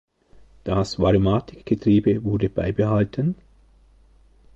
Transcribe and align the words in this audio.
Das 0.63 0.97
Variomatic-Getriebe 0.99 2.23
wurde 2.23 2.49
beibehalten. 2.49 3.35